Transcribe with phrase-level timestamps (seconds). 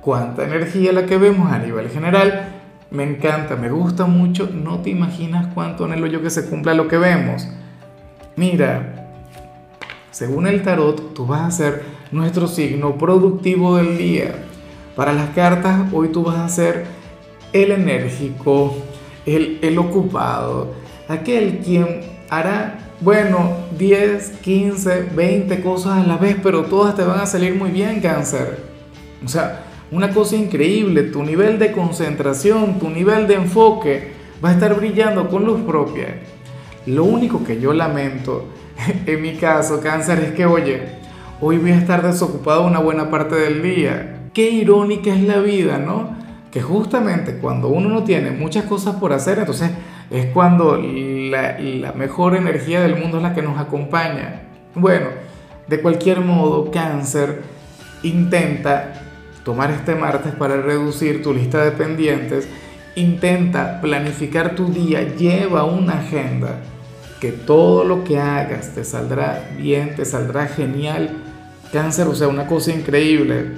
[0.00, 2.48] cuánta energía la que vemos a nivel general.
[2.90, 4.48] Me encanta, me gusta mucho.
[4.52, 7.46] No te imaginas cuánto anhelo yo que se cumpla lo que vemos.
[8.36, 9.00] Mira,
[10.10, 14.34] según el tarot, tú vas a ser nuestro signo productivo del día.
[14.96, 16.86] Para las cartas, hoy tú vas a ser
[17.52, 18.74] el enérgico,
[19.26, 20.74] el, el ocupado,
[21.08, 27.20] aquel quien hará, bueno, 10, 15, 20 cosas a la vez, pero todas te van
[27.20, 28.58] a salir muy bien, cáncer.
[29.24, 34.12] O sea, una cosa increíble, tu nivel de concentración, tu nivel de enfoque
[34.44, 36.20] va a estar brillando con luz propia.
[36.86, 38.46] Lo único que yo lamento
[39.06, 40.82] en mi caso, cáncer, es que, oye,
[41.40, 44.28] hoy voy a estar desocupado una buena parte del día.
[44.32, 46.16] Qué irónica es la vida, ¿no?
[46.50, 49.70] Que justamente cuando uno no tiene muchas cosas por hacer, entonces
[50.10, 54.42] es cuando la, la mejor energía del mundo es la que nos acompaña.
[54.74, 55.06] Bueno,
[55.66, 57.42] de cualquier modo, cáncer
[58.02, 59.09] intenta
[59.44, 62.48] tomar este martes para reducir tu lista de pendientes,
[62.94, 66.60] intenta planificar tu día, lleva una agenda,
[67.20, 71.10] que todo lo que hagas te saldrá bien, te saldrá genial.
[71.72, 73.52] Cáncer, o sea, una cosa increíble.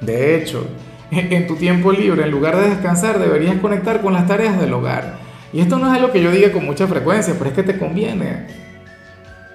[0.00, 0.66] De hecho,
[1.10, 5.14] en tu tiempo libre, en lugar de descansar, deberías conectar con las tareas del hogar.
[5.52, 7.78] Y esto no es algo que yo diga con mucha frecuencia, pero es que te
[7.78, 8.46] conviene.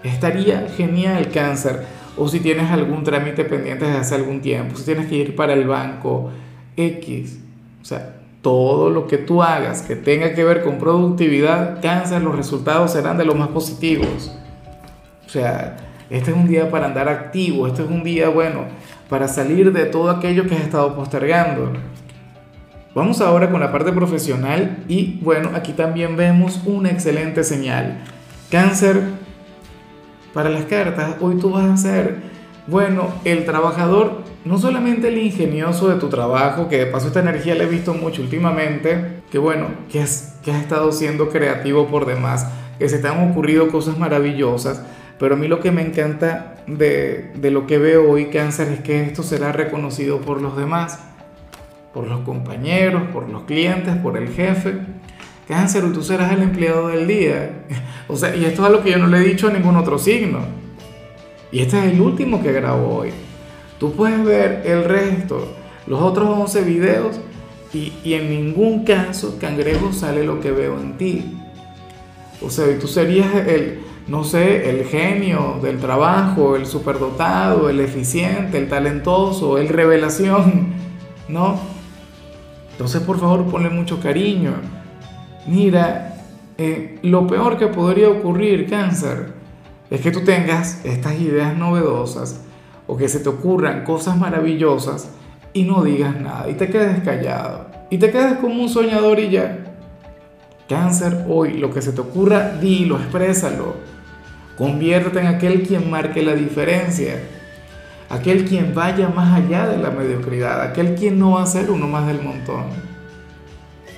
[0.03, 1.83] Estaría genial, cáncer
[2.17, 5.53] o si tienes algún trámite pendiente desde hace algún tiempo, si tienes que ir para
[5.53, 6.31] el banco
[6.77, 7.39] X,
[7.81, 12.35] o sea, todo lo que tú hagas que tenga que ver con productividad, cáncer, los
[12.35, 14.37] resultados serán de los más positivos.
[15.25, 15.77] O sea,
[16.09, 18.65] este es un día para andar activo, este es un día bueno
[19.09, 21.73] para salir de todo aquello que has estado postergando.
[22.93, 28.03] Vamos ahora con la parte profesional y bueno, aquí también vemos una excelente señal.
[28.49, 29.01] Cáncer
[30.35, 32.17] para las cartas, hoy tú vas a ser,
[32.67, 37.55] bueno, el trabajador, no solamente el ingenioso de tu trabajo, que de paso esta energía
[37.55, 42.05] la he visto mucho últimamente, que bueno, que has, que has estado siendo creativo por
[42.05, 42.47] demás,
[42.77, 44.83] que se te han ocurrido cosas maravillosas,
[45.17, 48.81] pero a mí lo que me encanta de, de lo que veo hoy, cáncer, es
[48.81, 50.99] que esto será reconocido por los demás,
[51.93, 54.73] por los compañeros, por los clientes, por el jefe.
[55.47, 57.65] Cáncer, tú serás el empleado del día.
[58.07, 59.97] O sea, y esto es algo que yo no le he dicho a ningún otro
[59.97, 60.41] signo.
[61.51, 63.09] Y este es el último que grabo hoy.
[63.79, 65.55] Tú puedes ver el resto,
[65.87, 67.19] los otros 11 videos,
[67.73, 71.35] y, y en ningún caso, cangrejo, sale lo que veo en ti.
[72.43, 78.59] O sea, tú serías el, no sé, el genio del trabajo, el superdotado, el eficiente,
[78.59, 80.75] el talentoso, el revelación,
[81.27, 81.59] ¿no?
[82.73, 84.53] Entonces, por favor, ponle mucho cariño
[85.47, 86.15] Mira,
[86.57, 89.33] eh, lo peor que podría ocurrir, cáncer,
[89.89, 92.41] es que tú tengas estas ideas novedosas
[92.87, 95.09] o que se te ocurran cosas maravillosas
[95.53, 99.29] y no digas nada y te quedes callado y te quedes como un soñador y
[99.29, 99.59] ya.
[100.67, 103.75] Cáncer, hoy lo que se te ocurra, dilo, exprésalo.
[104.57, 107.19] Conviértete en aquel quien marque la diferencia,
[108.09, 111.87] aquel quien vaya más allá de la mediocridad, aquel quien no va a ser uno
[111.87, 112.65] más del montón.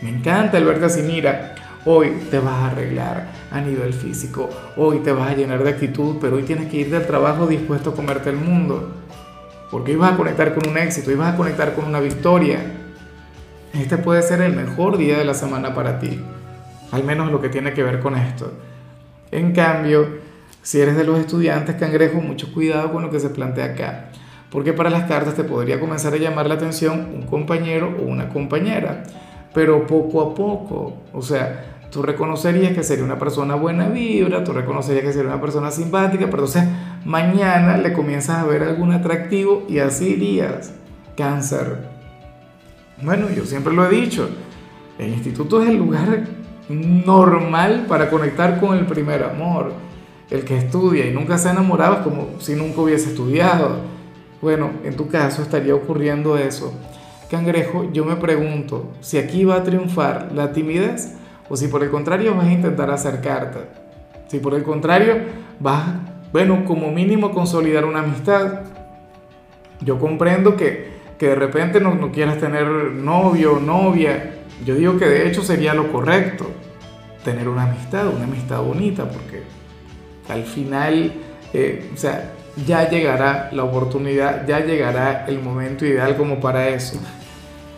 [0.01, 4.99] Me encanta el verte así, mira, hoy te vas a arreglar a nivel físico, hoy
[4.99, 7.95] te vas a llenar de actitud, pero hoy tienes que ir del trabajo dispuesto a
[7.95, 8.93] comerte el mundo,
[9.71, 12.59] porque hoy vas a conectar con un éxito, hoy vas a conectar con una victoria.
[13.73, 16.21] Este puede ser el mejor día de la semana para ti,
[16.91, 18.53] al menos lo que tiene que ver con esto.
[19.31, 20.19] En cambio,
[20.61, 24.09] si eres de los estudiantes cangrejo, mucho cuidado con lo que se plantea acá,
[24.51, 28.29] porque para las cartas te podría comenzar a llamar la atención un compañero o una
[28.29, 29.03] compañera
[29.57, 30.93] pero poco a poco.
[31.11, 35.41] O sea, tú reconocerías que sería una persona buena vibra, tú reconocerías que sería una
[35.41, 36.63] persona simpática, pero entonces
[37.05, 40.73] mañana le comienzas a ver algún atractivo y así irías.
[41.17, 41.77] Cáncer.
[43.01, 44.29] Bueno, yo siempre lo he dicho,
[44.99, 46.27] el instituto es el lugar
[46.69, 49.73] normal para conectar con el primer amor.
[50.29, 53.77] El que estudia y nunca se ha enamorado es como si nunca hubiese estudiado.
[54.39, 56.75] Bueno, en tu caso estaría ocurriendo eso.
[57.29, 61.15] Cangrejo, yo me pregunto si aquí va a triunfar la timidez
[61.49, 63.59] o si por el contrario vas a intentar acercarte.
[64.27, 65.17] Si por el contrario
[65.59, 65.83] vas,
[66.31, 68.61] bueno, como mínimo consolidar una amistad.
[69.81, 70.87] Yo comprendo que,
[71.17, 74.35] que de repente no, no quieras tener novio o novia.
[74.65, 76.47] Yo digo que de hecho sería lo correcto,
[77.23, 79.43] tener una amistad, una amistad bonita, porque
[80.29, 81.13] al final,
[81.53, 82.33] eh, o sea,
[82.65, 86.99] ya llegará la oportunidad, ya llegará el momento ideal como para eso.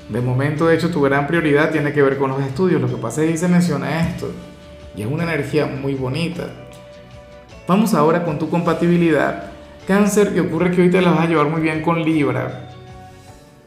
[0.09, 2.81] De momento, de hecho, tu gran prioridad tiene que ver con los estudios.
[2.81, 4.31] Lo que pasa es que se menciona esto.
[4.95, 6.49] Y es una energía muy bonita.
[7.67, 9.51] Vamos ahora con tu compatibilidad.
[9.87, 12.71] Cáncer, que ocurre que hoy te la vas a llevar muy bien con Libra.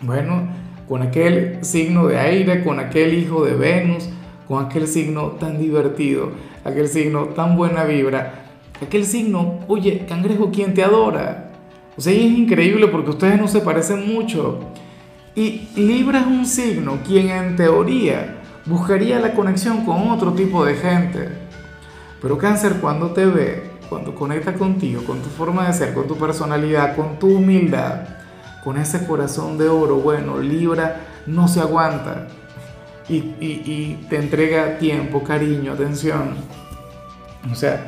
[0.00, 0.48] Bueno,
[0.88, 4.08] con aquel signo de aire, con aquel hijo de Venus,
[4.48, 6.32] con aquel signo tan divertido,
[6.64, 8.34] aquel signo tan buena vibra,
[8.82, 11.52] aquel signo, oye, cangrejo, ¿quién te adora?
[11.96, 14.58] O sea, es increíble porque ustedes no se parecen mucho.
[15.34, 20.75] Y Libra es un signo quien en teoría buscaría la conexión con otro tipo de
[20.75, 21.29] gente.
[22.20, 26.17] Pero cáncer cuando te ve, cuando conecta contigo, con tu forma de ser, con tu
[26.17, 28.02] personalidad, con tu humildad,
[28.62, 32.29] con ese corazón de oro, bueno, Libra no se aguanta
[33.08, 36.34] y, te entrega tiempo, cariño, atención.
[37.50, 37.87] O sea,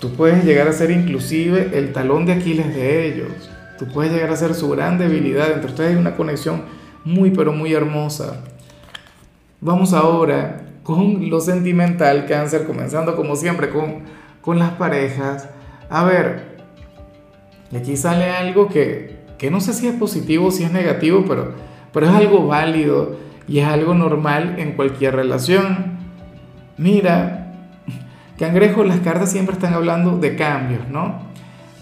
[0.00, 3.50] tú puedes llegar a ser inclusive el talón de Aquiles de ellos.
[3.78, 5.52] Tú puedes llegar a ser su gran debilidad.
[5.52, 6.64] Entre ustedes hay una conexión
[7.04, 8.42] muy pero muy hermosa.
[9.60, 14.02] Vamos ahora con lo sentimental, cáncer, comenzando como siempre con,
[14.40, 15.48] con las parejas.
[15.88, 16.56] A ver,
[17.76, 21.54] aquí sale algo que, que no sé si es positivo o si es negativo, pero,
[21.92, 25.98] pero es algo válido y es algo normal en cualquier relación.
[26.78, 27.54] Mira,
[28.38, 31.22] cangrejo, las cartas siempre están hablando de cambios, ¿no?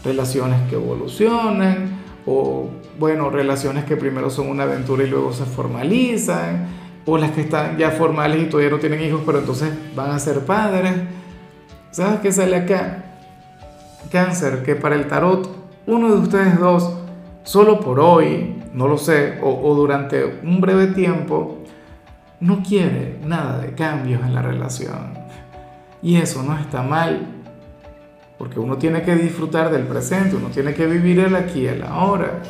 [0.04, 6.66] Relaciones que evolucionan o bueno, relaciones que primero son una aventura y luego se formalizan,
[7.06, 10.18] o las que están ya formales y todavía no tienen hijos, pero entonces van a
[10.18, 10.94] ser padres.
[11.90, 13.04] ¿Sabes qué sale acá?
[14.10, 15.48] Cáncer, que para el tarot,
[15.86, 16.92] uno de ustedes dos,
[17.44, 21.58] solo por hoy, no lo sé, o, o durante un breve tiempo,
[22.40, 25.14] no quiere nada de cambios en la relación.
[26.02, 27.26] Y eso no está mal,
[28.38, 31.82] porque uno tiene que disfrutar del presente, uno tiene que vivir el aquí y el
[31.82, 32.42] ahora.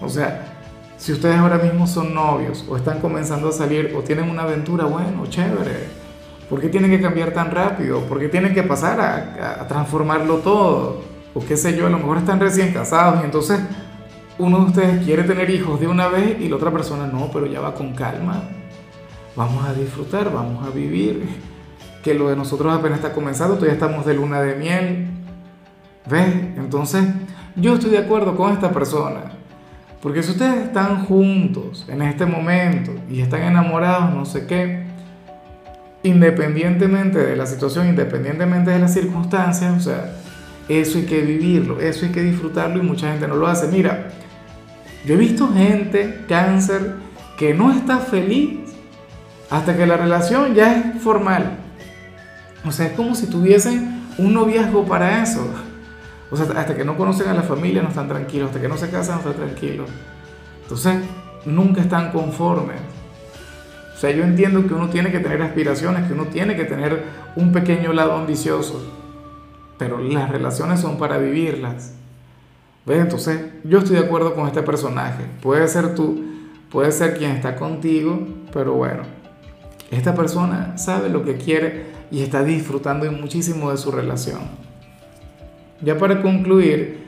[0.00, 0.56] O sea,
[0.96, 4.84] si ustedes ahora mismo son novios o están comenzando a salir o tienen una aventura,
[4.86, 6.06] bueno, chévere.
[6.48, 8.00] ¿Por qué tienen que cambiar tan rápido?
[8.00, 11.02] ¿Por qué tienen que pasar a, transformarlo todo?
[11.34, 13.60] O qué sé yo, a lo mejor están recién casados y entonces
[14.38, 17.46] uno de ustedes quiere tener hijos de una vez y la otra persona no, pero
[17.46, 18.44] ya va con calma.
[19.34, 21.26] Vamos a disfrutar, vamos a vivir.
[22.02, 25.08] Que lo de nosotros apenas está comenzando, todavía estamos de luna de miel.
[26.08, 26.32] ¿Ves?
[26.56, 27.04] Entonces,
[27.56, 29.35] yo estoy de acuerdo con esta persona.
[30.02, 34.84] Porque si ustedes están juntos en este momento y están enamorados, no sé qué,
[36.02, 40.12] independientemente de la situación, independientemente de las circunstancias, o sea,
[40.68, 43.68] eso hay que vivirlo, eso hay que disfrutarlo y mucha gente no lo hace.
[43.68, 44.08] Mira,
[45.04, 46.96] yo he visto gente, cáncer,
[47.38, 48.60] que no está feliz
[49.50, 51.58] hasta que la relación ya es formal.
[52.64, 55.48] O sea, es como si tuviesen un noviazgo para eso.
[56.30, 58.76] O sea, hasta que no conocen a la familia no están tranquilos, hasta que no
[58.76, 59.88] se casan no están tranquilos.
[60.62, 60.96] Entonces,
[61.44, 62.80] nunca están conformes.
[63.94, 67.02] O sea, yo entiendo que uno tiene que tener aspiraciones, que uno tiene que tener
[67.36, 68.84] un pequeño lado ambicioso,
[69.78, 71.94] pero las relaciones son para vivirlas.
[72.84, 73.00] ¿Ves?
[73.00, 75.24] Entonces, yo estoy de acuerdo con este personaje.
[75.40, 76.24] Puede ser tú,
[76.70, 79.02] puede ser quien está contigo, pero bueno,
[79.90, 84.65] esta persona sabe lo que quiere y está disfrutando muchísimo de su relación.
[85.82, 87.04] Ya para concluir,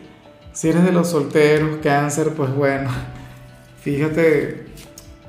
[0.52, 2.90] si eres de los solteros, cáncer, pues bueno,
[3.80, 4.66] fíjate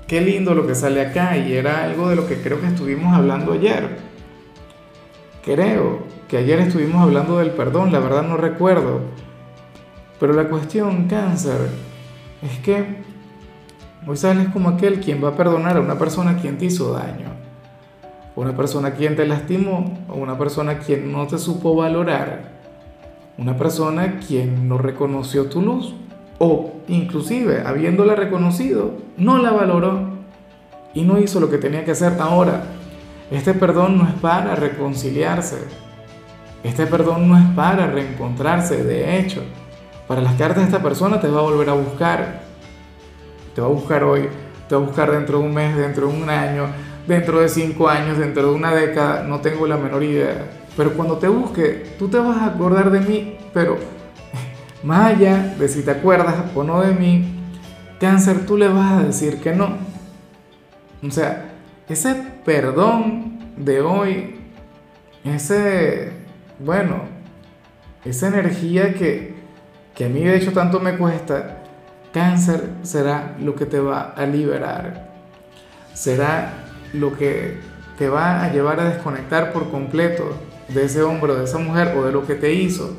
[0.07, 3.15] qué lindo lo que sale acá y era algo de lo que creo que estuvimos
[3.15, 3.97] hablando ayer.
[5.45, 9.01] Creo que ayer estuvimos hablando del perdón, la verdad no recuerdo.
[10.19, 11.69] Pero la cuestión, cáncer,
[12.41, 12.97] es que
[14.05, 17.29] hoy sales como aquel quien va a perdonar a una persona quien te hizo daño,
[18.35, 22.58] una persona quien te lastimó, o una persona quien no te supo valorar
[23.39, 25.93] una persona quien no reconoció tu luz
[26.39, 30.09] o inclusive habiéndola reconocido, no la valoró
[30.93, 32.17] y no hizo lo que tenía que hacer.
[32.19, 32.63] Ahora,
[33.31, 35.57] este perdón no es para reconciliarse.
[36.63, 38.83] Este perdón no es para reencontrarse.
[38.83, 39.41] De hecho,
[40.07, 42.41] para las cartas esta persona te va a volver a buscar.
[43.55, 44.27] Te va a buscar hoy,
[44.67, 46.65] te va a buscar dentro de un mes, dentro de un año,
[47.07, 49.23] dentro de cinco años, dentro de una década.
[49.23, 50.58] No tengo la menor idea.
[50.79, 53.77] Pero cuando te busque, tú te vas a acordar de mí, pero
[54.83, 57.35] más allá de si te acuerdas o no de mí,
[57.99, 59.75] cáncer, tú le vas a decir que no.
[61.05, 61.51] O sea,
[61.89, 64.39] ese perdón de hoy,
[65.25, 66.13] ese,
[66.59, 67.01] bueno,
[68.05, 69.35] esa energía que,
[69.93, 71.57] que a mí de hecho tanto me cuesta,
[72.13, 75.09] Cáncer será lo que te va a liberar,
[75.93, 76.53] será
[76.93, 77.57] lo que
[77.97, 81.95] te va a llevar a desconectar por completo de ese hombre o de esa mujer
[81.97, 82.95] o de lo que te hizo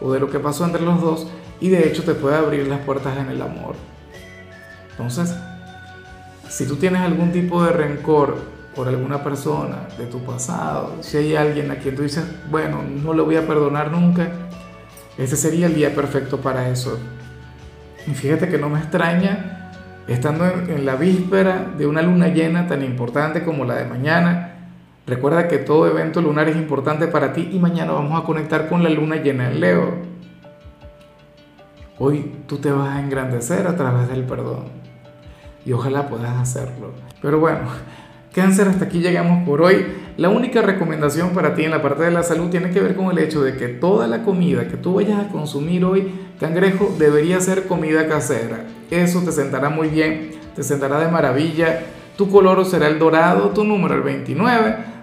[0.00, 1.26] o de lo que pasó entre los dos
[1.60, 3.74] y de hecho te puede abrir las puertas en el amor.
[4.92, 5.34] Entonces,
[6.48, 8.36] si tú tienes algún tipo de rencor
[8.74, 13.12] por alguna persona de tu pasado, si hay alguien a quien tú dices, bueno, no
[13.12, 14.30] le voy a perdonar nunca,
[15.18, 16.98] ese sería el día perfecto para eso.
[18.06, 19.72] Y fíjate que no me extraña,
[20.08, 24.49] estando en, la víspera de una luna llena tan importante como la de mañana,
[25.10, 28.84] recuerda que todo evento lunar es importante para ti y mañana vamos a conectar con
[28.84, 29.94] la luna llena en Leo.
[31.98, 34.66] Hoy tú te vas a engrandecer a través del perdón
[35.66, 36.92] y ojalá puedas hacerlo.
[37.20, 37.62] Pero bueno,
[38.32, 39.84] Cáncer, hasta aquí llegamos por hoy.
[40.16, 43.10] La única recomendación para ti en la parte de la salud tiene que ver con
[43.10, 47.40] el hecho de que toda la comida que tú vayas a consumir hoy, cangrejo, debería
[47.40, 48.66] ser comida casera.
[48.88, 51.80] Eso te sentará muy bien, te sentará de maravilla.
[52.16, 54.89] Tu color será el dorado, tu número el 29.